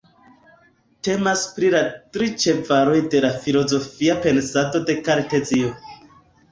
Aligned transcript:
Temas 1.07 1.43
pri 1.57 1.69
la 1.75 1.83
tri 2.17 2.31
ĉevaloj 2.45 2.97
de 3.15 3.23
la 3.27 3.33
filozofia 3.45 4.21
pensado 4.27 4.85
de 4.91 4.99
Kartezio. 5.09 5.73